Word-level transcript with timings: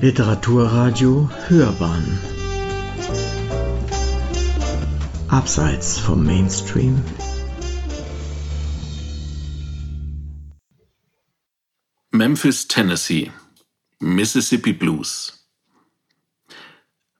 Literaturradio 0.00 1.28
Hörbahn. 1.48 2.20
Abseits 5.26 5.98
vom 5.98 6.24
Mainstream. 6.24 7.02
Memphis, 12.12 12.68
Tennessee. 12.68 13.32
Mississippi 13.98 14.72
Blues. 14.72 15.48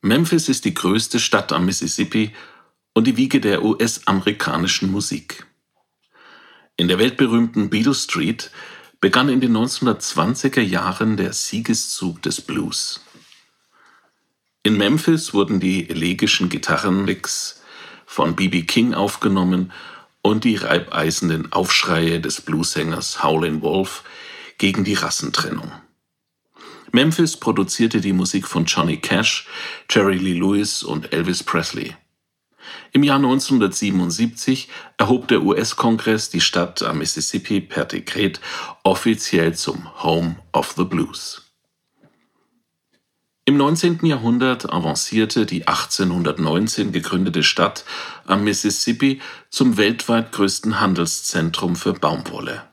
Memphis 0.01 0.49
ist 0.49 0.65
die 0.65 0.75
größte 0.75 1.19
Stadt 1.19 1.53
am 1.53 1.67
Mississippi 1.67 2.33
und 2.95 3.09
die 3.09 3.17
Wiege 3.17 3.41
der 3.41 3.65
US-amerikanischen 3.65 4.93
Musik. 4.93 5.49
In 6.77 6.87
der 6.87 7.01
weltberühmten 7.01 7.71
Beale 7.71 7.93
Street 7.93 8.53
begann 9.01 9.29
in 9.29 9.41
den 9.41 9.57
1920er 9.57 10.61
Jahren 10.61 11.16
der 11.16 11.33
Siegeszug 11.33 12.20
des 12.23 12.41
Blues. 12.41 13.01
In 14.62 14.77
Memphis 14.77 15.33
wurden 15.33 15.61
die 15.61 15.88
elegischen 15.88 16.48
Gitarrenlicks 16.48 17.62
von 18.07 18.34
B.B. 18.34 18.62
King 18.62 18.95
aufgenommen 18.95 19.73
und 20.23 20.45
die 20.45 20.57
reibeisenden 20.57 21.52
Aufschreie 21.52 22.21
des 22.21 22.41
Bluesängers 22.41 23.23
Howlin' 23.23 23.62
Wolf 23.62 24.02
gegen 24.59 24.83
die 24.83 24.95
Rassentrennung. 24.95 25.71
Memphis 26.91 27.37
produzierte 27.37 28.01
die 28.01 28.12
Musik 28.12 28.46
von 28.46 28.65
Johnny 28.65 28.96
Cash, 28.96 29.46
Jerry 29.91 30.16
Lee 30.16 30.38
Lewis 30.38 30.83
und 30.83 31.12
Elvis 31.12 31.43
Presley. 31.43 31.95
Im 32.93 33.03
Jahr 33.03 33.17
1977 33.17 34.69
erhob 34.97 35.29
der 35.29 35.43
US-Kongress 35.43 36.31
die 36.31 36.41
Stadt 36.41 36.83
am 36.83 36.99
Mississippi 36.99 37.61
per 37.61 37.85
Dekret 37.85 38.41
offiziell 38.83 39.55
zum 39.55 40.03
Home 40.03 40.37
of 40.53 40.75
the 40.77 40.85
Blues. 40.85 41.49
Im 43.49 43.57
19. 43.57 44.05
Jahrhundert 44.05 44.71
avancierte 44.71 45.47
die 45.47 45.66
1819 45.66 46.93
gegründete 46.93 47.43
Stadt 47.43 47.87
am 48.27 48.45
Mississippi 48.45 49.23
zum 49.49 49.79
weltweit 49.79 50.32
größten 50.32 50.80
Handelszentrum 50.80 51.75
für 51.75 51.95
Baumwolle. 51.95 52.65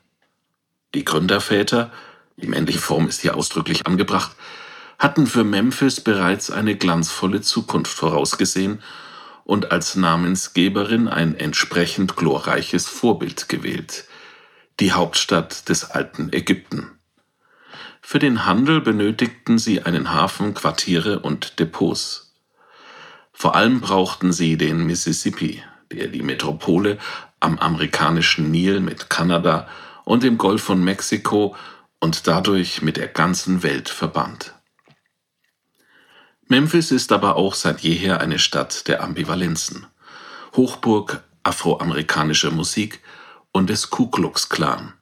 Die 0.94 1.06
Gründerväter, 1.06 1.94
die 2.36 2.48
männliche 2.48 2.80
Form 2.80 3.08
ist 3.08 3.22
hier 3.22 3.38
ausdrücklich 3.38 3.88
angebracht, 3.88 4.36
hatten 5.00 5.28
für 5.28 5.46
Memphis 5.46 6.02
bereits 6.02 6.52
eine 6.52 6.76
glanzvolle 6.76 7.40
Zukunft 7.40 7.94
vorausgesehen 7.94 8.82
und 9.46 9.72
als 9.72 9.96
Namensgeberin 9.96 11.08
ein 11.08 11.38
entsprechend 11.38 12.18
glorreiches 12.18 12.88
Vorbild 12.88 13.48
gewählt, 13.48 14.06
die 14.80 14.92
Hauptstadt 14.92 15.70
des 15.70 15.92
alten 15.92 16.34
Ägypten. 16.34 17.00
Für 18.02 18.20
den 18.20 18.46
Handel 18.46 18.82
benötigten 18.82 19.58
sie 19.58 19.84
einen 19.84 20.12
Hafen, 20.12 20.54
Quartiere 20.56 21.20
und 21.20 21.60
Depots. 21.60 22.34
Vor 23.32 23.56
allem 23.56 23.82
brauchten 23.82 24.34
sie 24.34 24.58
den 24.58 24.86
Mississippi, 24.86 25.62
der 25.92 26.08
die 26.08 26.24
Metropole 26.24 26.98
am 27.40 27.59
amerikanischen 27.59 28.50
Nil 28.50 28.80
mit 28.80 29.09
Kanada 29.09 29.68
und 30.06 30.24
dem 30.24 30.38
Golf 30.38 30.64
von 30.64 30.84
Mexiko 30.84 31.56
und 32.00 32.28
dadurch 32.28 32.82
mit 32.82 32.98
der 32.98 33.08
ganzen 33.08 33.62
Welt 33.62 33.90
verband. 33.90 34.55
Memphis 36.48 36.92
ist 36.92 37.12
aber 37.12 37.38
auch 37.38 37.56
seit 37.56 37.82
jeher 37.82 38.22
eine 38.22 38.38
Stadt 38.38 38.88
der 38.88 39.02
Ambivalenzen, 39.02 39.88
Hochburg 40.56 41.24
afroamerikanischer 41.42 42.52
Musik 42.52 43.02
und 43.52 43.72
des 43.72 43.90
Ku 43.90 44.12
Klux 44.12 44.48
Klan, 44.48 44.94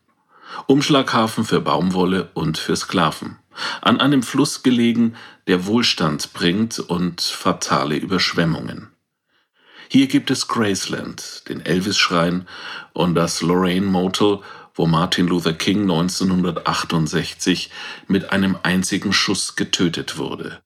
Umschlaghafen 0.68 1.44
für 1.44 1.60
Baumwolle 1.60 2.30
und 2.34 2.58
für 2.58 2.78
Sklaven, 2.78 3.40
an 3.82 4.00
einem 4.00 4.24
Fluss 4.24 4.64
gelegen, 4.64 5.18
der 5.48 5.66
Wohlstand 5.66 6.32
bringt 6.32 6.80
und 6.80 7.20
fatale 7.20 7.98
Überschwemmungen. 7.98 8.94
Hier 9.90 10.08
gibt 10.08 10.32
es 10.32 10.48
Graceland, 10.48 11.44
den 11.50 11.60
Elvis-Schrein 11.60 12.48
und 12.94 13.16
das 13.16 13.42
Lorraine 13.42 13.88
Motel, 13.88 14.40
wo 14.76 14.88
Martin 14.88 15.28
Luther 15.28 15.54
King 15.54 15.82
1968 15.82 17.70
mit 18.08 18.32
einem 18.32 18.58
einzigen 18.64 19.12
Schuss 19.12 19.58
getötet 19.58 20.18
wurde 20.18 20.64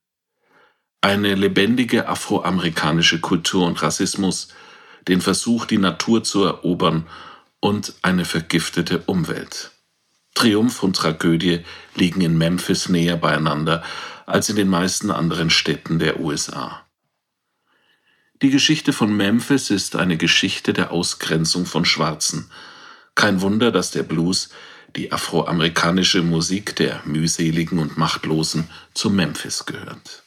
eine 1.08 1.36
lebendige 1.36 2.10
afroamerikanische 2.10 3.22
Kultur 3.22 3.66
und 3.66 3.82
Rassismus, 3.82 4.50
den 5.08 5.22
Versuch, 5.22 5.64
die 5.64 5.78
Natur 5.78 6.26
zu 6.26 6.44
erobern 6.44 7.08
und 7.62 7.94
eine 8.02 8.26
vergiftete 8.26 9.04
Umwelt. 9.06 9.72
Triumph 10.34 10.84
und 10.84 10.98
Tragödie 10.98 11.62
liegen 11.96 12.20
in 12.20 12.38
Memphis 12.38 12.90
näher 12.90 13.16
beieinander 13.16 13.86
als 14.26 14.50
in 14.50 14.58
den 14.58 14.68
meisten 14.68 15.10
anderen 15.10 15.50
Städten 15.50 15.98
der 15.98 16.20
USA. 16.20 16.86
Die 18.42 18.50
Geschichte 18.50 18.92
von 18.92 19.16
Memphis 19.16 19.70
ist 19.70 19.96
eine 19.96 20.18
Geschichte 20.18 20.74
der 20.74 20.92
Ausgrenzung 20.92 21.66
von 21.66 21.86
Schwarzen. 21.86 22.52
Kein 23.16 23.40
Wunder, 23.40 23.72
dass 23.72 23.92
der 23.92 24.04
Blues, 24.04 24.50
die 24.98 25.14
afroamerikanische 25.14 26.22
Musik 26.22 26.76
der 26.76 27.02
mühseligen 27.06 27.80
und 27.80 27.98
Machtlosen, 27.98 28.70
zu 28.94 29.10
Memphis 29.10 29.66
gehört. 29.66 30.27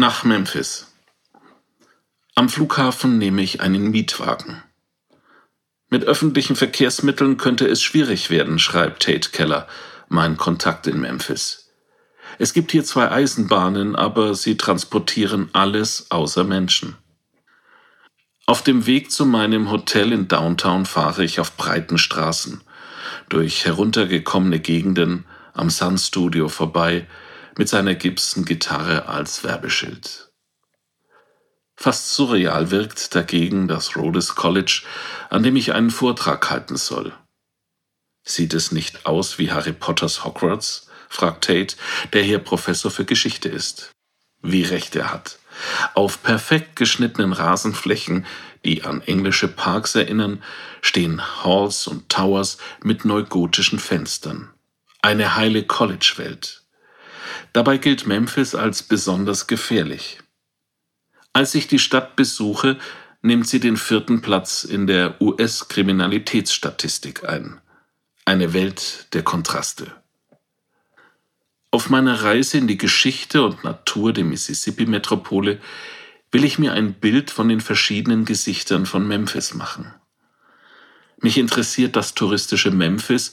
Nach 0.00 0.22
Memphis. 0.22 0.86
Am 2.36 2.48
Flughafen 2.48 3.18
nehme 3.18 3.42
ich 3.42 3.62
einen 3.62 3.90
Mietwagen. 3.90 4.62
Mit 5.90 6.04
öffentlichen 6.04 6.54
Verkehrsmitteln 6.54 7.36
könnte 7.36 7.66
es 7.66 7.82
schwierig 7.82 8.30
werden, 8.30 8.60
schreibt 8.60 9.02
Tate 9.02 9.30
Keller, 9.30 9.66
mein 10.08 10.36
Kontakt 10.36 10.86
in 10.86 11.00
Memphis. 11.00 11.72
Es 12.38 12.52
gibt 12.52 12.70
hier 12.70 12.84
zwei 12.84 13.10
Eisenbahnen, 13.10 13.96
aber 13.96 14.36
sie 14.36 14.56
transportieren 14.56 15.50
alles 15.52 16.12
außer 16.12 16.44
Menschen. 16.44 16.94
Auf 18.46 18.62
dem 18.62 18.86
Weg 18.86 19.10
zu 19.10 19.26
meinem 19.26 19.68
Hotel 19.68 20.12
in 20.12 20.28
Downtown 20.28 20.86
fahre 20.86 21.24
ich 21.24 21.40
auf 21.40 21.56
breiten 21.56 21.98
Straßen, 21.98 22.60
durch 23.28 23.64
heruntergekommene 23.64 24.60
Gegenden, 24.60 25.24
am 25.54 25.70
Sun 25.70 25.98
Studio 25.98 26.48
vorbei, 26.48 27.08
mit 27.58 27.68
seiner 27.68 27.94
Gibson-Gitarre 27.94 29.06
als 29.08 29.44
Werbeschild. 29.44 30.30
Fast 31.76 32.14
surreal 32.14 32.70
wirkt 32.70 33.14
dagegen 33.14 33.68
das 33.68 33.96
Rhodes 33.96 34.34
College, 34.34 34.82
an 35.28 35.42
dem 35.42 35.56
ich 35.56 35.74
einen 35.74 35.90
Vortrag 35.90 36.50
halten 36.50 36.76
soll. 36.76 37.12
Sieht 38.24 38.54
es 38.54 38.72
nicht 38.72 39.06
aus 39.06 39.38
wie 39.38 39.50
Harry 39.50 39.72
Potters 39.72 40.24
Hogwarts? 40.24 40.88
fragt 41.08 41.44
Tate, 41.44 41.76
der 42.12 42.22
hier 42.22 42.38
Professor 42.38 42.90
für 42.90 43.04
Geschichte 43.04 43.48
ist. 43.48 43.90
Wie 44.40 44.62
recht 44.62 44.94
er 44.94 45.12
hat. 45.12 45.38
Auf 45.94 46.22
perfekt 46.22 46.76
geschnittenen 46.76 47.32
Rasenflächen, 47.32 48.26
die 48.64 48.84
an 48.84 49.00
englische 49.02 49.48
Parks 49.48 49.94
erinnern, 49.94 50.42
stehen 50.82 51.42
Halls 51.42 51.86
und 51.86 52.08
Towers 52.08 52.58
mit 52.82 53.04
neugotischen 53.04 53.78
Fenstern. 53.78 54.50
Eine 55.00 55.36
heile 55.36 55.64
College-Welt. 55.64 56.62
Dabei 57.52 57.78
gilt 57.78 58.06
Memphis 58.06 58.54
als 58.54 58.82
besonders 58.82 59.46
gefährlich. 59.46 60.18
Als 61.32 61.54
ich 61.54 61.68
die 61.68 61.78
Stadt 61.78 62.16
besuche, 62.16 62.78
nimmt 63.22 63.46
sie 63.46 63.60
den 63.60 63.76
vierten 63.76 64.22
Platz 64.22 64.64
in 64.64 64.86
der 64.86 65.20
US-Kriminalitätsstatistik 65.20 67.28
ein. 67.28 67.60
Eine 68.24 68.52
Welt 68.52 69.06
der 69.12 69.22
Kontraste. 69.22 69.92
Auf 71.70 71.90
meiner 71.90 72.22
Reise 72.22 72.58
in 72.58 72.66
die 72.66 72.78
Geschichte 72.78 73.42
und 73.42 73.62
Natur 73.62 74.12
der 74.12 74.24
Mississippi-Metropole 74.24 75.60
will 76.30 76.44
ich 76.44 76.58
mir 76.58 76.72
ein 76.72 76.94
Bild 76.94 77.30
von 77.30 77.48
den 77.48 77.60
verschiedenen 77.60 78.24
Gesichtern 78.24 78.86
von 78.86 79.06
Memphis 79.06 79.54
machen. 79.54 79.94
Mich 81.20 81.36
interessiert 81.36 81.96
das 81.96 82.14
touristische 82.14 82.70
Memphis 82.70 83.32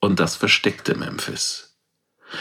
und 0.00 0.20
das 0.20 0.36
versteckte 0.36 0.94
Memphis. 0.94 1.73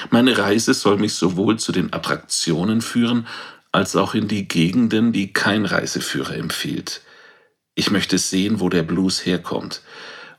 Meine 0.10 0.38
Reise 0.38 0.74
soll 0.74 0.98
mich 0.98 1.13
sowohl 1.13 1.57
zu 1.60 1.72
den 1.72 1.94
Attraktionen 1.94 2.81
führen, 2.81 3.28
als 3.72 3.95
auch 3.95 4.13
in 4.13 4.28
die 4.28 4.48
Gegenden, 4.48 5.13
die 5.13 5.34
kein 5.34 5.66
Reiseführer 5.66 6.36
empfiehlt. 6.36 7.01
Ich 7.75 7.90
möchte 7.90 8.18
sehen, 8.18 8.60
wo 8.60 8.69
der 8.69 8.84
Blues 8.84 9.25
herkommt. 9.25 9.81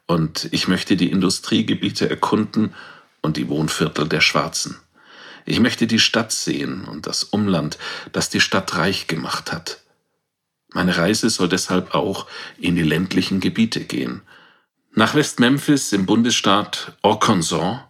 Und 0.07 0.49
ich 0.53 0.69
möchte 0.69 0.97
die 0.97 1.11
Industriegebiete 1.11 2.09
erkunden 2.09 2.75
und 3.23 3.37
die 3.37 3.49
Wohnviertel 3.49 4.09
der 4.09 4.21
Schwarzen. 4.21 4.77
Ich 5.47 5.61
möchte 5.61 5.87
die 5.87 5.99
Stadt 5.99 6.33
sehen 6.33 6.85
und 6.85 7.07
das 7.07 7.25
Umland, 7.25 7.79
das 8.13 8.31
die 8.31 8.41
Stadt 8.41 8.77
reich 8.77 9.07
gemacht 9.07 9.53
hat. 9.53 9.81
Meine 10.73 10.97
Reise 10.97 11.31
soll 11.31 11.49
deshalb 11.49 11.95
auch 11.95 12.27
in 12.59 12.77
die 12.77 12.83
ländlichen 12.83 13.41
Gebiete 13.41 13.81
gehen. 13.81 14.23
Nach 14.93 15.15
West 15.15 15.41
Memphis 15.41 15.93
im 15.93 16.07
Bundesstaat 16.07 16.97
Arkansas 17.03 17.81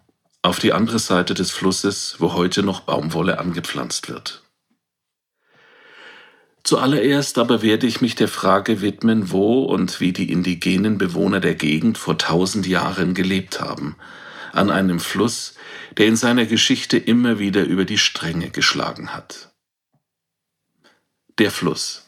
auf 0.44 0.58
die 0.58 0.74
andere 0.74 0.98
Seite 0.98 1.32
des 1.32 1.50
Flusses, 1.50 2.16
wo 2.18 2.34
heute 2.34 2.62
noch 2.62 2.80
Baumwolle 2.80 3.38
angepflanzt 3.38 4.10
wird. 4.10 4.42
Zuallererst 6.62 7.38
aber 7.38 7.62
werde 7.62 7.86
ich 7.86 8.02
mich 8.02 8.14
der 8.14 8.28
Frage 8.28 8.82
widmen, 8.82 9.30
wo 9.30 9.62
und 9.64 10.00
wie 10.00 10.12
die 10.12 10.30
indigenen 10.30 10.98
Bewohner 10.98 11.40
der 11.40 11.54
Gegend 11.54 11.96
vor 11.96 12.18
tausend 12.18 12.66
Jahren 12.66 13.14
gelebt 13.14 13.60
haben, 13.60 13.96
an 14.52 14.70
einem 14.70 15.00
Fluss, 15.00 15.54
der 15.96 16.06
in 16.06 16.16
seiner 16.16 16.44
Geschichte 16.44 16.98
immer 16.98 17.38
wieder 17.38 17.64
über 17.64 17.86
die 17.86 17.98
Stränge 17.98 18.50
geschlagen 18.50 19.14
hat. 19.14 19.50
Der 21.38 21.50
Fluss. 21.50 22.06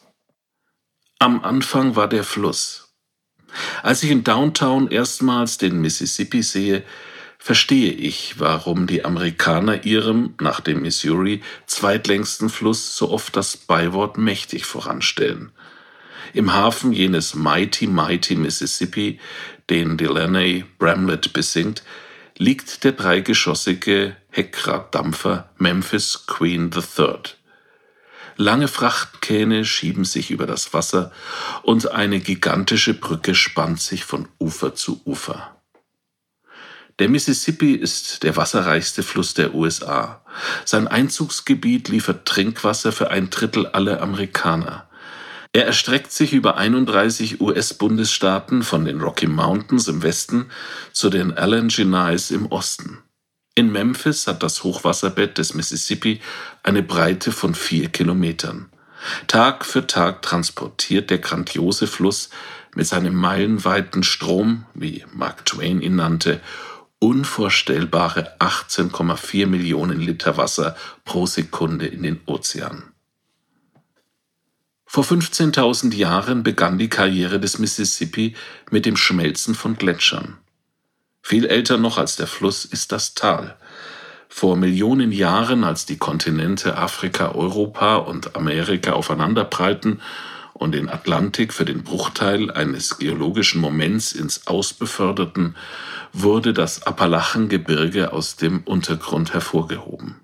Am 1.17 1.43
Anfang 1.43 1.95
war 1.95 2.07
der 2.07 2.23
Fluss. 2.23 2.93
Als 3.81 4.03
ich 4.03 4.11
in 4.11 4.23
Downtown 4.23 4.89
erstmals 4.89 5.57
den 5.57 5.81
Mississippi 5.81 6.43
sehe, 6.43 6.83
verstehe 7.37 7.91
ich, 7.91 8.39
warum 8.39 8.87
die 8.87 9.05
Amerikaner 9.05 9.85
ihrem, 9.85 10.35
nach 10.41 10.59
dem 10.59 10.81
Missouri, 10.81 11.41
zweitlängsten 11.65 12.49
Fluss 12.49 12.97
so 12.97 13.11
oft 13.11 13.35
das 13.35 13.57
Beiwort 13.57 14.17
mächtig 14.17 14.65
voranstellen. 14.65 15.51
Im 16.33 16.53
Hafen 16.53 16.91
jenes 16.91 17.35
Mighty 17.35 17.87
Mighty 17.87 18.35
Mississippi, 18.35 19.19
den 19.69 19.97
Delaney 19.97 20.65
Bramlett 20.77 21.33
besingt, 21.33 21.83
liegt 22.37 22.83
der 22.83 22.91
dreigeschossige 22.91 24.15
Heckraddampfer 24.29 25.49
Memphis 25.57 26.25
Queen 26.27 26.69
III. 26.73 27.19
Lange 28.35 28.67
Frachtkähne 28.67 29.65
schieben 29.65 30.05
sich 30.05 30.29
über 30.29 30.45
das 30.45 30.71
Wasser 30.73 31.11
und 31.63 31.91
eine 31.91 32.19
gigantische 32.19 32.93
Brücke 32.93 33.33
spannt 33.33 33.81
sich 33.81 34.03
von 34.03 34.27
Ufer 34.39 34.75
zu 34.75 35.01
Ufer. 35.05 35.56
Der 36.99 37.09
Mississippi 37.09 37.73
ist 37.73 38.23
der 38.23 38.35
wasserreichste 38.37 39.03
Fluss 39.03 39.35
der 39.35 39.53
USA. 39.53 40.21
Sein 40.65 40.87
Einzugsgebiet 40.87 41.89
liefert 41.89 42.25
Trinkwasser 42.25 42.91
für 42.91 43.11
ein 43.11 43.29
Drittel 43.29 43.67
aller 43.67 44.01
Amerikaner. 44.01 44.89
Er 45.53 45.65
erstreckt 45.65 46.11
sich 46.11 46.33
über 46.33 46.57
31 46.57 47.39
US-Bundesstaaten 47.39 48.63
von 48.63 48.85
den 48.85 49.01
Rocky 49.01 49.27
Mountains 49.27 49.87
im 49.87 50.01
Westen 50.01 50.47
zu 50.91 51.09
den 51.09 51.33
Alleghenies 51.37 52.31
im 52.31 52.47
Osten. 52.47 52.99
In 53.53 53.71
Memphis 53.71 54.27
hat 54.27 54.41
das 54.43 54.63
Hochwasserbett 54.63 55.37
des 55.37 55.53
Mississippi 55.53 56.19
eine 56.63 56.83
Breite 56.83 57.31
von 57.31 57.55
vier 57.55 57.89
Kilometern. 57.89 58.69
Tag 59.27 59.65
für 59.65 59.85
Tag 59.85 60.23
transportiert 60.23 61.09
der 61.11 61.19
grandiose 61.19 61.87
Fluss 61.87 62.29
mit 62.75 62.85
seinem 62.85 63.15
meilenweiten 63.15 64.03
Strom, 64.03 64.65
wie 64.73 65.05
Mark 65.13 65.45
Twain 65.45 65.81
ihn 65.81 65.95
nannte, 65.95 66.41
unvorstellbare 66.99 68.39
18,4 68.39 69.45
Millionen 69.47 69.99
Liter 69.99 70.37
Wasser 70.37 70.75
pro 71.05 71.25
Sekunde 71.25 71.87
in 71.87 72.03
den 72.03 72.21
Ozean. 72.25 72.91
Vor 74.85 75.03
15.000 75.03 75.93
Jahren 75.93 76.43
begann 76.43 76.77
die 76.77 76.89
Karriere 76.89 77.39
des 77.39 77.59
Mississippi 77.59 78.35
mit 78.71 78.85
dem 78.85 78.95
Schmelzen 78.95 79.53
von 79.53 79.75
Gletschern. 79.75 80.37
Viel 81.21 81.45
älter 81.45 81.77
noch 81.77 81.97
als 81.97 82.15
der 82.15 82.27
Fluss 82.27 82.63
ist 82.63 82.93
das 82.93 83.13
Tal. 83.13 83.57
Vor 84.29 84.55
Millionen 84.55 85.11
Jahren, 85.11 85.65
als 85.65 85.85
die 85.85 85.97
Kontinente 85.97 86.77
Afrika, 86.77 87.33
Europa 87.33 87.97
und 87.97 88.35
Amerika 88.35 88.93
aufeinanderprallten 88.93 90.01
und 90.57 90.71
den 90.73 90.89
Atlantik 90.89 91.53
für 91.53 91.65
den 91.65 91.83
Bruchteil 91.83 92.51
eines 92.51 92.97
geologischen 92.97 93.61
Moments 93.61 94.11
ins 94.11 94.47
Aus 94.47 94.73
beförderten, 94.73 95.55
wurde 96.13 96.53
das 96.53 96.83
Appalachengebirge 96.83 98.11
aus 98.11 98.35
dem 98.35 98.61
Untergrund 98.63 99.33
hervorgehoben. 99.33 100.21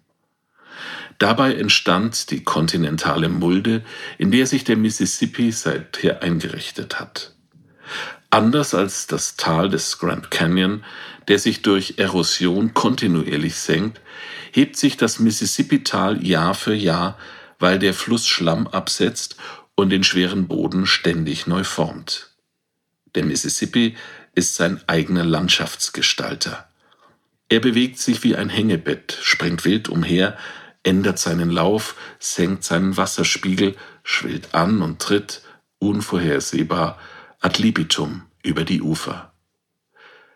Dabei 1.20 1.54
entstand 1.54 2.32
die 2.32 2.44
kontinentale 2.44 3.30
Mulde, 3.30 3.84
in 4.18 4.32
der 4.32 4.48
sich 4.48 4.64
der 4.64 4.76
Mississippi 4.76 5.52
seither 5.52 6.24
eingerichtet 6.24 7.00
hat. 7.00 7.36
Anders 8.32 8.74
als 8.74 9.06
das 9.06 9.36
Tal 9.36 9.70
des 9.70 10.00
Grand 10.00 10.32
Canyon, 10.32 10.84
der 11.28 11.38
sich 11.38 11.62
durch 11.62 11.96
Erosion 11.98 12.74
kontinuierlich 12.74 13.56
senkt, 13.56 14.02
hebt 14.52 14.76
sich 14.76 14.98
das 14.98 15.20
Mississippi-Tal 15.20 16.26
Jahr 16.26 16.56
für 16.56 16.74
Jahr, 16.74 17.18
weil 17.60 17.78
der 17.78 17.94
Fluss 17.94 18.28
Schlamm 18.28 18.68
absetzt 18.68 19.38
und 19.76 19.90
den 19.90 20.04
schweren 20.04 20.48
Boden 20.48 20.86
ständig 20.86 21.48
neu 21.48 21.64
formt. 21.64 22.32
Der 23.16 23.26
Mississippi 23.26 23.96
ist 24.36 24.56
sein 24.56 24.82
eigener 24.88 25.24
Landschaftsgestalter. 25.24 26.68
Er 27.50 27.60
bewegt 27.60 28.00
sich 28.00 28.24
wie 28.24 28.36
ein 28.36 28.50
Hängebett, 28.50 29.18
springt 29.22 29.66
wild 29.66 29.90
umher, 29.90 30.38
ändert 30.84 31.20
seinen 31.20 31.50
Lauf, 31.50 31.96
senkt 32.20 32.64
seinen 32.64 32.98
Wasserspiegel, 32.98 33.76
schwillt 34.04 34.54
an 34.54 34.82
und 34.82 35.02
tritt, 35.02 35.42
unvorhersehbar, 35.80 37.00
ad 37.40 37.62
libitum 37.62 38.24
über 38.42 38.64
die 38.64 38.82
Ufer. 38.82 39.34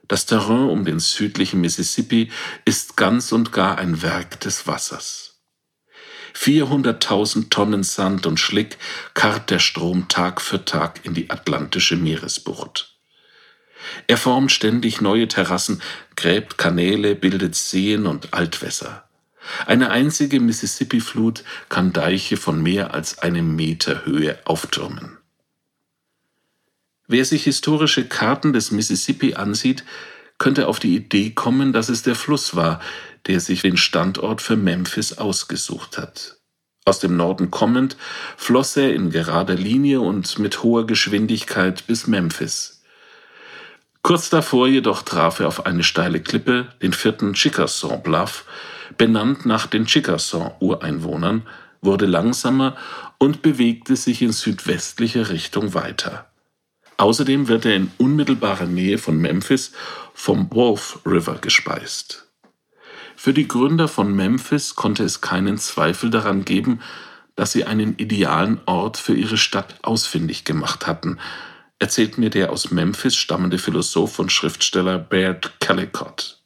Das 0.08 0.26
Terrain 0.26 0.70
um 0.70 0.86
den 0.86 1.00
südlichen 1.00 1.60
Mississippi 1.60 2.32
ist 2.64 2.96
ganz 2.96 3.32
und 3.32 3.52
gar 3.52 3.78
ein 3.78 4.02
Werk 4.02 4.40
des 4.40 4.68
Wassers. 4.68 5.27
400.000 6.38 7.50
Tonnen 7.50 7.84
Sand 7.84 8.26
und 8.26 8.40
Schlick 8.40 8.78
karrt 9.14 9.50
der 9.50 9.60
Strom 9.60 10.08
Tag 10.08 10.40
für 10.40 10.64
Tag 10.64 11.02
in 11.04 11.14
die 11.14 11.30
atlantische 11.30 11.98
Meeresbucht. 11.98 12.96
Er 14.08 14.18
formt 14.18 14.52
ständig 14.52 15.02
neue 15.02 15.28
Terrassen, 15.28 15.82
gräbt 16.16 16.58
Kanäle, 16.58 17.16
bildet 17.16 17.56
Seen 17.56 18.06
und 18.06 18.34
Altwässer. 18.34 19.08
Eine 19.66 19.90
einzige 19.90 20.40
Mississippi-Flut 20.40 21.44
kann 21.70 21.94
Deiche 21.94 22.38
von 22.38 22.62
mehr 22.62 22.94
als 22.94 23.20
einem 23.20 23.56
Meter 23.56 24.06
Höhe 24.06 24.38
auftürmen. 24.46 25.18
Wer 27.08 27.24
sich 27.24 27.46
historische 27.46 28.06
Karten 28.06 28.52
des 28.52 28.72
Mississippi 28.72 29.36
ansieht, 29.36 29.86
könnte 30.38 30.68
auf 30.68 30.80
die 30.80 30.96
Idee 30.96 31.32
kommen, 31.32 31.74
dass 31.74 31.90
es 31.90 32.04
der 32.04 32.16
Fluss 32.16 32.56
war, 32.56 32.82
der 33.28 33.40
sich 33.40 33.62
den 33.62 33.78
Standort 33.78 34.42
für 34.42 34.56
Memphis 34.56 35.18
ausgesucht 35.18 35.98
hat. 35.98 36.38
Aus 36.86 37.00
dem 37.00 37.18
Norden 37.18 37.52
kommend 37.52 37.98
floss 38.38 38.78
er 38.78 38.94
in 38.94 39.10
gerader 39.12 39.56
Linie 39.56 40.00
und 40.00 40.40
mit 40.40 40.64
hoher 40.64 40.88
Geschwindigkeit 40.88 41.86
bis 41.86 42.08
Memphis. 42.08 42.82
Kurz 44.04 44.30
davor 44.30 44.70
jedoch 44.70 45.02
traf 45.02 45.42
er 45.42 45.50
auf 45.50 45.66
eine 45.66 45.84
steile 45.84 46.22
Klippe, 46.22 46.70
den 46.82 46.94
vierten 46.94 47.34
Chickasaw 47.34 47.98
Bluff, 47.98 48.46
benannt 48.98 49.46
nach 49.46 49.68
den 49.68 49.86
Chickasaw-Ureinwohnern, 49.86 51.42
wurde 51.82 52.06
langsamer 52.06 52.78
und 53.18 53.42
bewegte 53.42 53.98
sich 53.98 54.22
in 54.22 54.32
südwestlicher 54.32 55.30
Richtung 55.30 55.74
weiter. 55.74 56.30
Außerdem 56.96 57.50
wird 57.50 57.66
er 57.66 57.76
in 57.76 57.92
unmittelbarer 57.98 58.66
Nähe 58.66 58.98
von 58.98 59.18
Memphis 59.18 59.74
vom 60.14 60.50
Wolf 60.52 61.00
River 61.06 61.36
gespeist. 61.36 62.27
Für 63.20 63.34
die 63.34 63.48
Gründer 63.48 63.88
von 63.88 64.16
Memphis 64.16 64.76
konnte 64.76 65.04
es 65.04 65.22
keinen 65.22 65.58
Zweifel 65.58 66.12
daran 66.12 66.46
geben, 66.46 66.82
dass 67.36 67.52
sie 67.52 67.66
einen 67.66 67.98
idealen 67.98 68.62
Ort 68.68 68.98
für 68.98 69.16
ihre 69.16 69.38
Stadt 69.38 69.74
ausfindig 69.82 70.46
gemacht 70.46 70.86
hatten, 70.86 71.18
erzählt 71.80 72.20
mir 72.20 72.30
der 72.30 72.52
aus 72.52 72.70
Memphis 72.70 73.16
stammende 73.16 73.58
Philosoph 73.58 74.20
und 74.20 74.32
Schriftsteller 74.32 75.00
Baird 75.00 75.60
Callicott. 75.60 76.37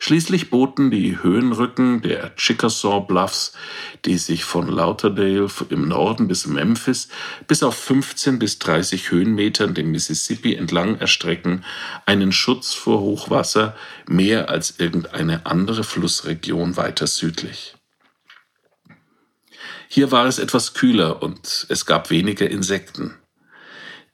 Schließlich 0.00 0.50
boten 0.50 0.92
die 0.92 1.22
Höhenrücken 1.22 2.02
der 2.02 2.34
Chickasaw 2.36 3.00
Bluffs, 3.00 3.52
die 4.04 4.16
sich 4.16 4.44
von 4.44 4.68
Lauderdale 4.68 5.48
im 5.70 5.88
Norden 5.88 6.28
bis 6.28 6.46
Memphis 6.46 7.08
bis 7.48 7.64
auf 7.64 7.76
15 7.76 8.38
bis 8.38 8.60
30 8.60 9.10
Höhenmetern 9.10 9.74
den 9.74 9.90
Mississippi 9.90 10.54
entlang 10.54 10.98
erstrecken, 10.98 11.64
einen 12.06 12.30
Schutz 12.30 12.74
vor 12.74 13.00
Hochwasser 13.00 13.76
mehr 14.06 14.48
als 14.48 14.78
irgendeine 14.78 15.46
andere 15.46 15.82
Flussregion 15.82 16.76
weiter 16.76 17.08
südlich. 17.08 17.74
Hier 19.88 20.12
war 20.12 20.26
es 20.26 20.38
etwas 20.38 20.74
kühler 20.74 21.22
und 21.22 21.66
es 21.70 21.86
gab 21.86 22.10
weniger 22.10 22.48
Insekten. 22.48 23.14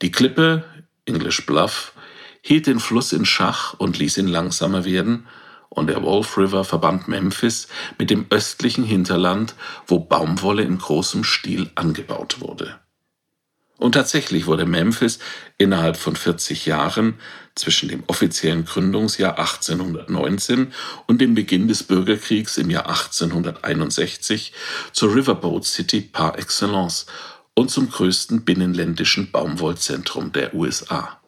Die 0.01 0.11
Klippe, 0.11 0.65
English 1.05 1.45
Bluff, 1.45 1.93
hielt 2.41 2.67
den 2.67 2.81
Fluss 2.81 3.13
in 3.13 3.27
Schach 3.27 3.75
und 3.75 3.99
ließ 3.99 4.17
ihn 4.19 4.29
langsamer 4.29 4.85
werden, 4.85 5.27
und 5.75 5.89
der 5.89 6.03
Wolf 6.03 6.37
River 6.39 6.65
verband 6.65 7.09
Memphis 7.09 7.69
mit 7.99 8.11
dem 8.11 8.27
östlichen 8.31 8.85
Hinterland, 8.85 9.55
wo 9.87 9.99
Baumwolle 9.99 10.63
in 10.63 10.79
großem 10.79 11.25
Stil 11.25 11.71
angebaut 11.75 12.41
wurde. 12.41 12.79
Und 13.77 13.93
tatsächlich 13.93 14.47
wurde 14.47 14.67
Memphis 14.67 15.19
innerhalb 15.59 15.97
von 15.97 16.15
40 16.15 16.65
Jahren 16.65 17.15
zwischen 17.57 17.89
dem 17.89 18.05
offiziellen 18.07 18.65
Gründungsjahr 18.65 19.39
1819 19.39 20.73
und 21.07 21.21
dem 21.21 21.35
Beginn 21.35 21.67
des 21.67 21.83
Bürgerkriegs 21.83 22.57
im 22.57 22.71
Jahr 22.71 22.89
1861 22.89 24.53
zur 24.93 25.15
Riverboat 25.15 25.65
City 25.65 26.01
par 26.01 26.39
excellence 26.39 27.07
und 27.55 27.71
zum 27.71 27.91
größten 27.91 28.45
binnenländischen 28.45 29.31
Baumwollzentrum 29.31 30.33
der 30.33 30.55
USA. 30.55 31.21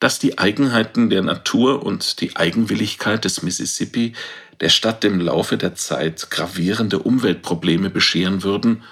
Dass 0.00 0.18
die 0.18 0.38
Eigenheiten 0.38 1.08
der 1.10 1.22
Natur 1.22 1.84
und 1.84 2.20
die 2.20 2.36
Eigenwilligkeit 2.36 3.24
des 3.24 3.42
Mississippi 3.42 4.14
der 4.60 4.68
Stadt 4.68 5.04
im 5.04 5.20
Laufe 5.20 5.56
der 5.56 5.74
Zeit 5.74 6.30
gravierende 6.30 6.98
Umweltprobleme 6.98 7.90
bescheren 7.90 8.42
würden, 8.42 8.82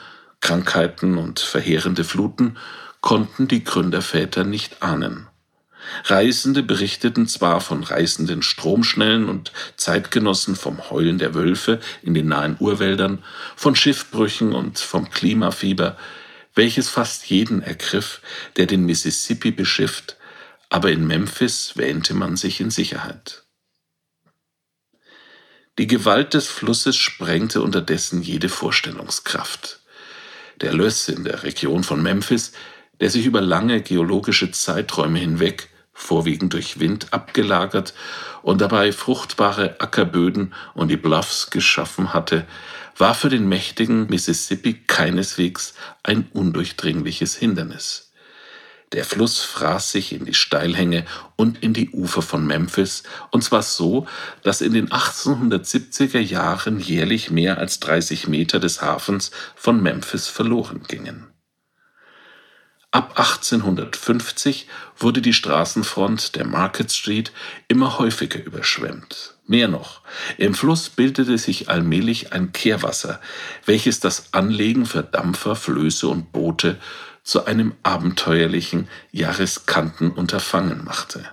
Krankheiten 0.40 1.18
und 1.18 1.40
verheerende 1.40 2.04
Fluten, 2.04 2.56
konnten 3.00 3.48
die 3.48 3.64
Gründerväter 3.64 4.44
nicht 4.44 4.82
ahnen. 4.82 5.28
Reisende 6.04 6.62
berichteten 6.62 7.26
zwar 7.26 7.60
von 7.60 7.82
reißenden 7.82 8.42
Stromschnellen 8.42 9.28
und 9.28 9.52
Zeitgenossen 9.76 10.56
vom 10.56 10.90
Heulen 10.90 11.18
der 11.18 11.34
Wölfe 11.34 11.80
in 12.02 12.14
den 12.14 12.28
nahen 12.28 12.56
Urwäldern, 12.58 13.22
von 13.56 13.74
Schiffbrüchen 13.74 14.52
und 14.52 14.78
vom 14.78 15.10
Klimafieber, 15.10 15.96
welches 16.54 16.88
fast 16.88 17.28
jeden 17.30 17.62
ergriff, 17.62 18.20
der 18.56 18.66
den 18.66 18.84
Mississippi 18.84 19.50
beschifft, 19.50 20.16
aber 20.72 20.90
in 20.90 21.06
Memphis 21.06 21.76
wähnte 21.76 22.14
man 22.14 22.36
sich 22.36 22.58
in 22.58 22.70
Sicherheit. 22.70 23.44
Die 25.78 25.86
Gewalt 25.86 26.32
des 26.32 26.48
Flusses 26.48 26.96
sprengte 26.96 27.60
unterdessen 27.60 28.22
jede 28.22 28.48
Vorstellungskraft. 28.48 29.80
Der 30.62 30.72
Löss 30.72 31.10
in 31.10 31.24
der 31.24 31.42
Region 31.42 31.84
von 31.84 32.02
Memphis, 32.02 32.52
der 33.00 33.10
sich 33.10 33.26
über 33.26 33.42
lange 33.42 33.82
geologische 33.82 34.50
Zeiträume 34.50 35.18
hinweg 35.18 35.68
vorwiegend 35.92 36.54
durch 36.54 36.80
Wind 36.80 37.12
abgelagert 37.12 37.92
und 38.40 38.62
dabei 38.62 38.92
fruchtbare 38.92 39.78
Ackerböden 39.78 40.54
und 40.72 40.88
die 40.88 40.96
Bluffs 40.96 41.50
geschaffen 41.50 42.14
hatte, 42.14 42.46
war 42.96 43.14
für 43.14 43.28
den 43.28 43.46
mächtigen 43.46 44.06
Mississippi 44.06 44.72
keineswegs 44.86 45.74
ein 46.02 46.30
undurchdringliches 46.32 47.36
Hindernis. 47.36 48.11
Der 48.92 49.04
Fluss 49.04 49.40
fraß 49.40 49.90
sich 49.90 50.12
in 50.12 50.26
die 50.26 50.34
Steilhänge 50.34 51.06
und 51.36 51.62
in 51.62 51.72
die 51.72 51.90
Ufer 51.90 52.20
von 52.20 52.46
Memphis, 52.46 53.04
und 53.30 53.42
zwar 53.42 53.62
so, 53.62 54.06
dass 54.42 54.60
in 54.60 54.74
den 54.74 54.90
1870er 54.90 56.20
Jahren 56.20 56.78
jährlich 56.78 57.30
mehr 57.30 57.58
als 57.58 57.80
30 57.80 58.28
Meter 58.28 58.60
des 58.60 58.82
Hafens 58.82 59.30
von 59.56 59.82
Memphis 59.82 60.28
verloren 60.28 60.82
gingen. 60.86 61.28
Ab 62.90 63.18
1850 63.18 64.68
wurde 64.98 65.22
die 65.22 65.32
Straßenfront 65.32 66.36
der 66.36 66.46
Market 66.46 66.92
Street 66.92 67.32
immer 67.66 67.98
häufiger 67.98 68.44
überschwemmt. 68.44 69.38
Mehr 69.46 69.68
noch, 69.68 70.02
im 70.36 70.52
Fluss 70.52 70.90
bildete 70.90 71.38
sich 71.38 71.70
allmählich 71.70 72.34
ein 72.34 72.52
Kehrwasser, 72.52 73.18
welches 73.64 74.00
das 74.00 74.34
Anlegen 74.34 74.84
für 74.84 75.02
Dampfer, 75.02 75.56
Flöße 75.56 76.06
und 76.06 76.32
Boote 76.32 76.78
zu 77.22 77.44
einem 77.44 77.74
abenteuerlichen, 77.82 78.88
ja 79.10 79.30
riskanten 79.30 80.10
Unterfangen 80.10 80.84
machte. 80.84 81.24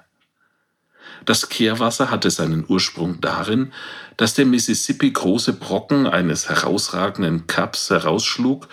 Das 1.25 1.49
Kehrwasser 1.49 2.09
hatte 2.09 2.31
seinen 2.31 2.65
Ursprung 2.67 3.21
darin, 3.21 3.73
dass 4.17 4.33
der 4.33 4.45
Mississippi 4.45 5.11
große 5.11 5.53
Brocken 5.53 6.07
eines 6.07 6.49
herausragenden 6.49 7.47
Kaps 7.47 7.89
herausschlug 7.89 8.67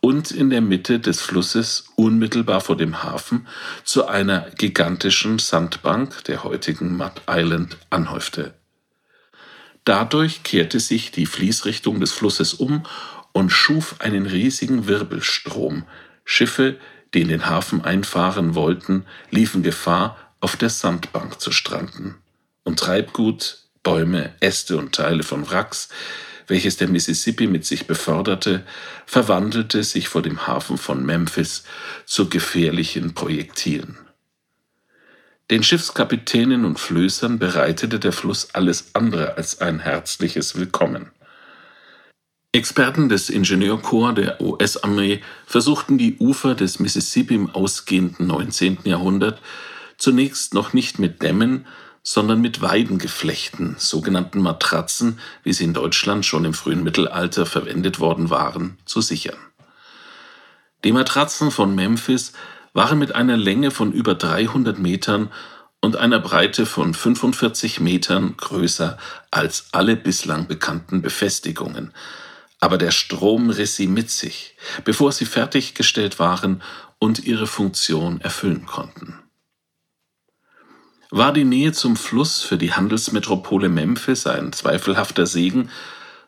und 0.00 0.30
in 0.30 0.50
der 0.50 0.60
Mitte 0.60 1.00
des 1.00 1.20
Flusses 1.20 1.86
unmittelbar 1.96 2.60
vor 2.60 2.76
dem 2.76 3.02
Hafen 3.02 3.46
zu 3.84 4.06
einer 4.06 4.50
gigantischen 4.58 5.38
Sandbank 5.38 6.24
der 6.24 6.44
heutigen 6.44 6.96
Mud 6.96 7.22
Island 7.28 7.78
anhäufte. 7.90 8.54
Dadurch 9.84 10.42
kehrte 10.42 10.80
sich 10.80 11.10
die 11.10 11.26
Fließrichtung 11.26 11.98
des 11.98 12.12
Flusses 12.12 12.54
um 12.54 12.84
und 13.32 13.50
schuf 13.50 13.96
einen 14.00 14.26
riesigen 14.26 14.86
Wirbelstrom. 14.86 15.84
Schiffe, 16.24 16.78
die 17.14 17.22
in 17.22 17.28
den 17.28 17.46
Hafen 17.46 17.82
einfahren 17.82 18.54
wollten, 18.54 19.04
liefen 19.30 19.62
Gefahr, 19.62 20.16
auf 20.40 20.56
der 20.56 20.70
Sandbank 20.70 21.40
zu 21.40 21.52
stranden. 21.52 22.16
Und 22.64 22.78
Treibgut, 22.78 23.58
Bäume, 23.82 24.34
Äste 24.40 24.76
und 24.76 24.94
Teile 24.94 25.22
von 25.22 25.48
Wracks, 25.50 25.88
welches 26.46 26.76
der 26.76 26.88
Mississippi 26.88 27.46
mit 27.46 27.64
sich 27.64 27.86
beförderte, 27.86 28.64
verwandelte 29.06 29.84
sich 29.84 30.08
vor 30.08 30.22
dem 30.22 30.46
Hafen 30.46 30.78
von 30.78 31.04
Memphis 31.04 31.64
zu 32.04 32.28
gefährlichen 32.28 33.14
Projektilen. 33.14 33.96
Den 35.50 35.62
Schiffskapitänen 35.62 36.64
und 36.64 36.80
Flößern 36.80 37.38
bereitete 37.38 38.00
der 38.00 38.12
Fluss 38.12 38.54
alles 38.54 38.94
andere 38.94 39.36
als 39.36 39.60
ein 39.60 39.80
herzliches 39.80 40.56
Willkommen. 40.56 41.10
Experten 42.54 43.08
des 43.08 43.30
Ingenieurkorps 43.30 44.14
der 44.14 44.38
US-Armee 44.42 45.22
versuchten 45.46 45.96
die 45.96 46.18
Ufer 46.18 46.54
des 46.54 46.80
Mississippi 46.80 47.34
im 47.34 47.48
ausgehenden 47.48 48.26
19. 48.26 48.80
Jahrhundert 48.84 49.40
zunächst 49.96 50.52
noch 50.52 50.74
nicht 50.74 50.98
mit 50.98 51.22
Dämmen, 51.22 51.66
sondern 52.02 52.42
mit 52.42 52.60
Weidengeflechten, 52.60 53.76
sogenannten 53.78 54.42
Matratzen, 54.42 55.18
wie 55.42 55.54
sie 55.54 55.64
in 55.64 55.72
Deutschland 55.72 56.26
schon 56.26 56.44
im 56.44 56.52
frühen 56.52 56.82
Mittelalter 56.82 57.46
verwendet 57.46 58.00
worden 58.00 58.28
waren, 58.28 58.76
zu 58.84 59.00
sichern. 59.00 59.38
Die 60.84 60.92
Matratzen 60.92 61.50
von 61.50 61.74
Memphis 61.74 62.34
waren 62.74 62.98
mit 62.98 63.14
einer 63.14 63.38
Länge 63.38 63.70
von 63.70 63.92
über 63.92 64.14
300 64.14 64.78
Metern 64.78 65.30
und 65.80 65.96
einer 65.96 66.20
Breite 66.20 66.66
von 66.66 66.92
45 66.92 67.80
Metern 67.80 68.36
größer 68.36 68.98
als 69.30 69.68
alle 69.72 69.96
bislang 69.96 70.48
bekannten 70.48 71.00
Befestigungen, 71.00 71.94
aber 72.62 72.78
der 72.78 72.92
Strom 72.92 73.50
riss 73.50 73.74
sie 73.74 73.88
mit 73.88 74.08
sich, 74.08 74.54
bevor 74.84 75.10
sie 75.10 75.24
fertiggestellt 75.24 76.20
waren 76.20 76.62
und 77.00 77.24
ihre 77.24 77.48
Funktion 77.48 78.20
erfüllen 78.20 78.66
konnten. 78.66 79.18
War 81.10 81.32
die 81.32 81.42
Nähe 81.42 81.72
zum 81.72 81.96
Fluss 81.96 82.40
für 82.42 82.58
die 82.58 82.72
Handelsmetropole 82.72 83.68
Memphis 83.68 84.28
ein 84.28 84.52
zweifelhafter 84.52 85.26
Segen, 85.26 85.70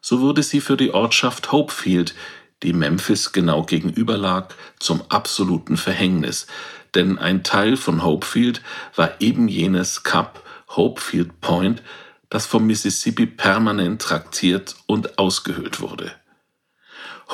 so 0.00 0.20
wurde 0.20 0.42
sie 0.42 0.60
für 0.60 0.76
die 0.76 0.92
Ortschaft 0.92 1.52
Hopefield, 1.52 2.16
die 2.64 2.72
Memphis 2.72 3.30
genau 3.30 3.62
gegenüber 3.62 4.16
lag, 4.16 4.48
zum 4.80 5.02
absoluten 5.10 5.76
Verhängnis, 5.76 6.48
denn 6.96 7.16
ein 7.16 7.44
Teil 7.44 7.76
von 7.76 8.02
Hopefield 8.02 8.60
war 8.96 9.20
eben 9.20 9.46
jenes 9.46 10.02
Kap 10.02 10.42
Hopefield 10.70 11.40
Point, 11.40 11.80
das 12.28 12.44
vom 12.44 12.66
Mississippi 12.66 13.26
permanent 13.26 14.02
traktiert 14.02 14.74
und 14.86 15.16
ausgehöhlt 15.16 15.80
wurde. 15.80 16.10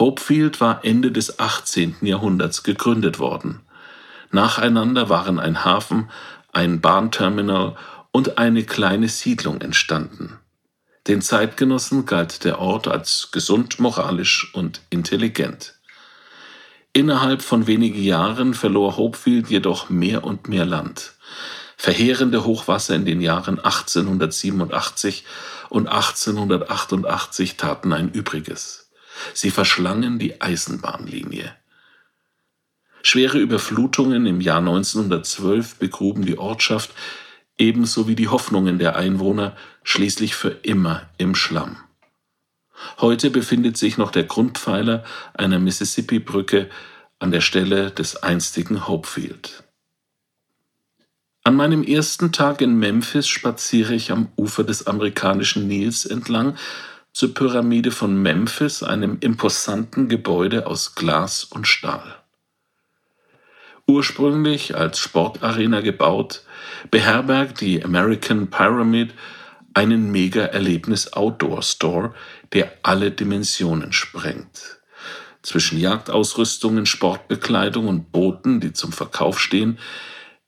Hopefield 0.00 0.61
war 0.62 0.83
Ende 0.83 1.12
des 1.12 1.38
18. 1.38 1.97
Jahrhunderts 2.00 2.62
gegründet 2.62 3.19
worden. 3.19 3.61
Nacheinander 4.30 5.11
waren 5.11 5.38
ein 5.38 5.64
Hafen, 5.64 6.11
ein 6.52 6.80
Bahnterminal 6.80 7.76
und 8.11 8.38
eine 8.38 8.64
kleine 8.64 9.09
Siedlung 9.09 9.61
entstanden. 9.61 10.38
Den 11.07 11.21
Zeitgenossen 11.21 12.07
galt 12.07 12.45
der 12.45 12.61
Ort 12.61 12.88
als 12.88 13.28
gesund, 13.30 13.78
moralisch 13.78 14.54
und 14.54 14.80
intelligent. 14.88 15.75
Innerhalb 16.95 17.42
von 17.42 17.66
wenigen 17.66 18.02
Jahren 18.02 18.54
verlor 18.54 18.97
Hopefield 18.97 19.49
jedoch 19.49 19.90
mehr 19.90 20.25
und 20.25 20.49
mehr 20.49 20.64
Land. 20.64 21.12
Verheerende 21.76 22.45
Hochwasser 22.45 22.95
in 22.95 23.04
den 23.04 23.21
Jahren 23.21 23.59
1887 23.59 25.25
und 25.69 25.88
1888 25.88 27.57
taten 27.57 27.92
ein 27.92 28.11
Übriges. 28.11 28.89
Sie 29.35 29.50
verschlangen 29.50 30.19
die 30.19 30.41
Eisenbahnlinie. 30.41 31.55
Schwere 33.03 33.39
Überflutungen 33.39 34.27
im 34.27 34.41
Jahr 34.41 34.59
1912 34.59 35.77
begruben 35.77 36.27
die 36.27 36.39
Ortschaft 36.39 36.91
ebenso 37.57 38.09
wie 38.09 38.17
die 38.17 38.29
Hoffnungen 38.29 38.79
der 38.79 38.97
Einwohner 38.97 39.57
schließlich 39.83 40.35
für 40.35 40.50
immer 40.62 41.09
im 41.19 41.35
Schlamm. 41.35 41.77
Heute 42.99 43.31
befindet 43.31 43.77
sich 43.77 43.99
noch 43.99 44.11
der 44.11 44.25
Grundpfeiler 44.25 45.05
einer 45.35 45.59
Mississippi-Brücke 45.59 46.71
an 47.19 47.31
der 47.31 47.43
Stelle 47.43 47.91
des 47.91 48.23
einstigen 48.23 48.89
Hopefield. 48.89 49.65
An 51.43 51.57
meinem 51.57 51.83
ersten 51.83 52.33
Tag 52.33 52.61
in 52.61 52.79
Memphis 52.79 53.29
spaziere 53.29 53.95
ich 53.95 54.11
am 54.11 54.29
Ufer 54.37 54.65
des 54.65 54.87
amerikanischen 54.87 55.67
Nils 55.69 56.05
entlang 56.05 56.57
zur 57.12 57.35
Pyramide 57.35 57.90
von 57.90 58.21
Memphis, 58.21 58.83
einem 58.83 59.19
imposanten 59.21 60.09
Gebäude 60.09 60.67
aus 60.67 60.95
Glas 60.95 61.45
und 61.45 61.67
Stahl. 61.67 62.17
Ursprünglich 63.87 64.76
als 64.76 64.99
Sportarena 64.99 65.81
gebaut, 65.81 66.45
beherbergt 66.90 67.61
die 67.61 67.85
American 67.85 68.49
Pyramid 68.49 69.12
einen 69.75 70.11
Mega-Erlebnis-Outdoor-Store, 70.12 72.14
der 72.52 72.73
alle 72.83 73.11
Dimensionen 73.11 73.93
sprengt. 73.93 74.79
Zwischen 75.43 75.79
Jagdausrüstungen, 75.79 76.87
Sportbekleidung 76.87 77.88
und 77.88 78.12
Booten, 78.12 78.61
die 78.61 78.73
zum 78.73 78.93
Verkauf 78.93 79.40
stehen, 79.40 79.79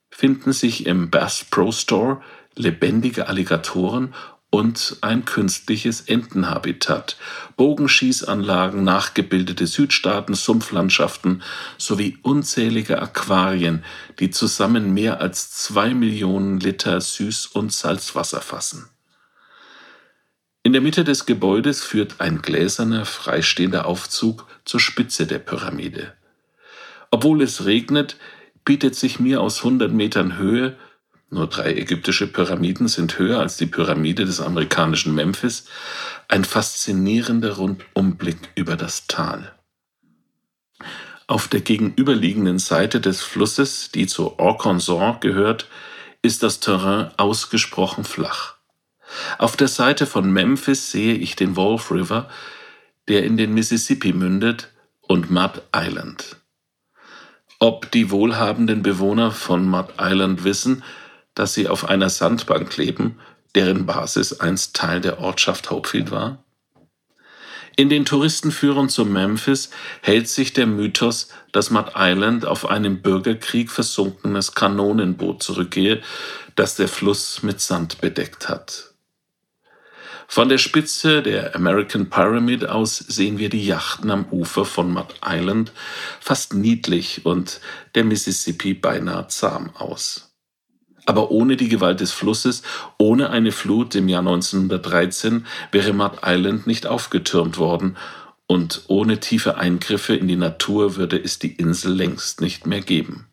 finden 0.09 0.53
sich 0.53 0.85
im 0.85 1.09
Bass 1.09 1.45
Pro 1.49 1.71
Store 1.71 2.21
lebendige 2.55 3.27
Alligatoren 3.27 4.13
und 4.53 4.97
ein 5.01 5.25
künstliches 5.25 6.01
Entenhabitat, 6.01 7.17
Bogenschießanlagen, 7.57 8.83
nachgebildete 8.83 9.65
Südstaaten, 9.65 10.35
Sumpflandschaften 10.35 11.41
sowie 11.79 12.19
unzählige 12.21 13.01
Aquarien, 13.01 13.83
die 14.19 14.29
zusammen 14.29 14.93
mehr 14.93 15.21
als 15.21 15.49
zwei 15.49 15.95
Millionen 15.95 16.59
Liter 16.59 16.99
Süß- 16.99 17.53
und 17.53 17.73
Salzwasser 17.73 18.41
fassen. 18.41 18.87
In 20.61 20.71
der 20.71 20.83
Mitte 20.83 21.03
des 21.03 21.25
Gebäudes 21.25 21.81
führt 21.81 22.21
ein 22.21 22.43
gläserner, 22.43 23.05
freistehender 23.05 23.87
Aufzug 23.87 24.45
zur 24.65 24.79
Spitze 24.79 25.25
der 25.25 25.39
Pyramide. 25.39 26.13
Obwohl 27.09 27.41
es 27.41 27.65
regnet, 27.65 28.17
bietet 28.65 28.93
sich 28.93 29.19
mir 29.19 29.41
aus 29.41 29.57
100 29.63 29.91
Metern 29.91 30.37
Höhe 30.37 30.77
nur 31.33 31.47
drei 31.47 31.73
ägyptische 31.73 32.27
Pyramiden 32.27 32.87
sind 32.87 33.17
höher 33.17 33.39
als 33.39 33.57
die 33.57 33.65
Pyramide 33.65 34.25
des 34.25 34.39
amerikanischen 34.39 35.15
Memphis, 35.15 35.65
ein 36.27 36.45
faszinierender 36.45 37.53
Rundumblick 37.57 38.37
über 38.55 38.75
das 38.75 39.07
Tal. 39.07 39.53
Auf 41.27 41.47
der 41.47 41.61
gegenüberliegenden 41.61 42.59
Seite 42.59 43.01
des 43.01 43.21
Flusses, 43.21 43.91
die 43.91 44.07
zu 44.07 44.37
Arkansas 44.39 45.19
gehört, 45.21 45.67
ist 46.21 46.43
das 46.43 46.59
Terrain 46.59 47.11
ausgesprochen 47.17 48.03
flach. 48.03 48.55
Auf 49.37 49.57
der 49.57 49.67
Seite 49.67 50.05
von 50.05 50.31
Memphis 50.31 50.91
sehe 50.91 51.15
ich 51.15 51.35
den 51.35 51.55
Wolf 51.55 51.91
River, 51.91 52.29
der 53.07 53.23
in 53.23 53.37
den 53.37 53.53
Mississippi 53.53 54.13
mündet, 54.13 54.69
und 55.01 55.29
Mud 55.29 55.61
Island. 55.75 56.37
Ob 57.59 57.91
die 57.91 58.09
wohlhabenden 58.09 58.83
Bewohner 58.83 59.31
von 59.31 59.67
Mud 59.67 59.87
Island 59.99 60.43
wissen, 60.43 60.83
dass 61.35 61.53
sie 61.53 61.67
auf 61.67 61.89
einer 61.89 62.09
Sandbank 62.09 62.77
leben, 62.77 63.19
deren 63.55 63.85
Basis 63.85 64.39
einst 64.39 64.75
Teil 64.75 65.01
der 65.01 65.19
Ortschaft 65.19 65.69
Hopefield 65.69 66.11
war? 66.11 66.43
In 67.75 67.89
den 67.89 68.05
Touristenführern 68.05 68.87
zu 68.87 69.03
Memphis 69.03 69.71
hält 70.01 70.29
sich 70.29 70.53
der 70.53 70.67
Mythos, 70.67 71.29
dass 71.51 71.71
Mud 71.71 71.93
Island 71.95 72.45
auf 72.45 72.69
einem 72.69 73.01
Bürgerkrieg 73.01 73.71
versunkenes 73.71 74.53
Kanonenboot 74.53 75.41
zurückgehe, 75.41 76.01
das 76.55 76.75
der 76.75 76.87
Fluss 76.87 77.41
mit 77.41 77.61
Sand 77.61 77.99
bedeckt 77.99 78.47
hat. 78.47 78.93
Von 80.27 80.49
der 80.49 80.59
Spitze 80.59 81.21
der 81.23 81.55
American 81.55 82.09
Pyramid 82.09 82.65
aus 82.65 82.97
sehen 82.97 83.39
wir 83.39 83.49
die 83.49 83.65
Yachten 83.65 84.11
am 84.11 84.25
Ufer 84.31 84.65
von 84.65 84.91
Mud 84.91 85.15
Island 85.25 85.71
fast 86.19 86.53
niedlich 86.53 87.25
und 87.25 87.59
der 87.95 88.03
Mississippi 88.03 88.73
beinahe 88.75 89.27
zahm 89.27 89.75
aus. 89.75 90.32
Aber 91.05 91.31
ohne 91.31 91.57
die 91.57 91.69
Gewalt 91.69 91.99
des 91.99 92.11
Flusses, 92.11 92.63
ohne 92.97 93.29
eine 93.29 93.51
Flut 93.51 93.95
im 93.95 94.07
Jahr 94.07 94.21
1913 94.21 95.45
wäre 95.71 95.93
Mud 95.93 96.19
Island 96.25 96.65
nicht 96.65 96.87
aufgetürmt 96.87 97.57
worden 97.57 97.97
und 98.47 98.83
ohne 98.87 99.19
tiefe 99.19 99.57
Eingriffe 99.57 100.15
in 100.15 100.27
die 100.27 100.35
Natur 100.35 100.95
würde 100.95 101.21
es 101.21 101.39
die 101.39 101.53
Insel 101.53 101.93
längst 101.93 102.41
nicht 102.41 102.67
mehr 102.67 102.81
geben. 102.81 103.27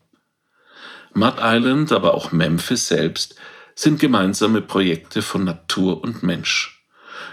Mud 1.12 1.34
Island, 1.40 1.92
aber 1.92 2.14
auch 2.14 2.32
Memphis 2.32 2.88
selbst 2.88 3.36
sind 3.74 4.00
gemeinsame 4.00 4.60
Projekte 4.60 5.22
von 5.22 5.44
Natur 5.44 6.02
und 6.02 6.22
Mensch. 6.22 6.84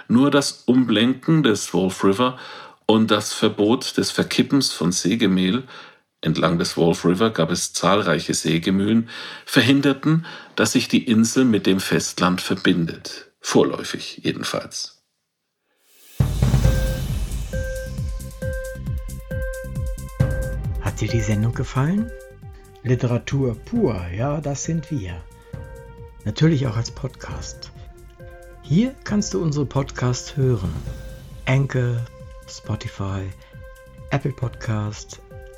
Nur 0.08 0.32
das 0.32 0.63
Umblenken 0.65 1.44
des 1.44 1.74
Wolf 1.74 2.03
River 2.03 2.38
und 2.86 3.12
das 3.12 3.34
Verbot 3.34 3.98
des 3.98 4.12
Verkippens 4.12 4.72
von 4.72 4.91
Sägemehl 4.91 5.63
entlang 6.22 6.58
des 6.58 6.78
Wolf 6.78 7.06
River 7.06 7.30
gab 7.30 7.52
es 7.52 7.74
zahlreiche 7.74 8.34
Sägemühlen, 8.34 9.10
verhinderten, 9.46 10.26
dass 10.56 10.74
sich 10.74 10.88
die 10.88 11.06
Insel 11.06 11.46
mit 11.46 11.66
dem 11.66 11.80
Festland 11.80 12.42
verbindet, 12.42 13.32
vorläufig 13.40 14.22
jedenfalls. 14.24 15.04
Hat 20.82 21.02
dir 21.02 21.10
die 21.10 21.22
Sendung 21.22 21.54
gefallen? 21.54 22.12
Literatur 22.84 23.56
pur, 23.56 24.08
ja, 24.16 24.42
das 24.42 24.64
sind 24.64 24.90
wir. 24.90 25.22
Natürlich 26.24 26.66
auch 26.68 26.76
als 26.76 26.92
Podcast. 26.92 27.72
Hier 28.64 28.96
kannst 29.04 29.34
du 29.34 29.42
unsere 29.42 29.66
Podcasts 29.66 30.36
hören. 30.36 30.74
Anchor, 31.46 32.06
Spotify, 32.48 33.24
Apple 34.10 34.32
Podcast, 34.32 35.22